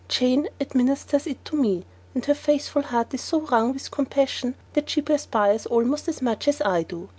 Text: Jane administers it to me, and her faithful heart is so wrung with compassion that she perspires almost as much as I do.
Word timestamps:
Jane 0.07 0.49
administers 0.59 1.27
it 1.27 1.45
to 1.45 1.55
me, 1.55 1.85
and 2.15 2.25
her 2.25 2.33
faithful 2.33 2.81
heart 2.81 3.13
is 3.13 3.21
so 3.21 3.41
wrung 3.41 3.71
with 3.73 3.91
compassion 3.91 4.55
that 4.73 4.89
she 4.89 4.99
perspires 4.99 5.67
almost 5.67 6.07
as 6.07 6.23
much 6.23 6.47
as 6.47 6.59
I 6.59 6.81
do. 6.81 7.07